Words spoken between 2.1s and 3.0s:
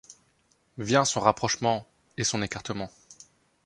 et son éclatement.